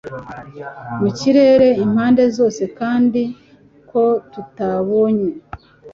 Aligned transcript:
mu 0.99 1.09
kirere 1.17 1.67
impande 1.85 2.23
zose 2.37 2.63
kandi 2.79 3.21
ko 3.89 4.03
tutabonye 4.31 5.31